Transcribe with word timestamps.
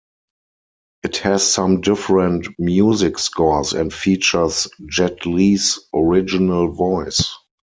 It 1.03 1.17
has 1.17 1.45
some 1.47 1.81
different 1.81 2.47
music 2.57 3.19
scores 3.19 3.73
and 3.73 3.93
features 3.93 4.67
Jet 4.89 5.27
Li's 5.27 5.77
original 5.93 6.71
voice. 6.71 7.31